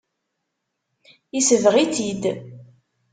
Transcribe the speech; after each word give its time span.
Yesbeɣ-itt-id. 1.33 2.23